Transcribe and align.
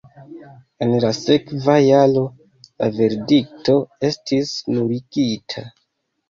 En 0.85 0.93
la 1.01 1.09
sekva 1.17 1.75
jaro 1.87 2.23
la 2.85 2.89
verdikto 2.97 3.77
estis 4.11 4.51
nuligita. 4.73 5.65